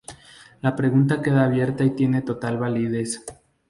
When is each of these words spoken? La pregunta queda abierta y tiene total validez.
La 0.63 0.75
pregunta 0.75 1.21
queda 1.21 1.43
abierta 1.43 1.83
y 1.83 1.91
tiene 1.91 2.23
total 2.23 2.57
validez. 2.57 3.23